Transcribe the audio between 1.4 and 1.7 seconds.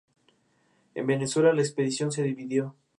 la